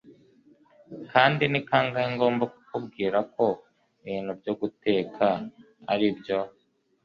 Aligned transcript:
kandi 1.11 1.43
ni 1.51 1.59
kangahe 1.67 2.07
ngomba 2.13 2.43
kukubwira 2.53 3.17
ko 3.35 3.45
ibintu 4.05 4.31
byo 4.39 4.53
guteka 4.59 5.25
aribyo 5.91 6.39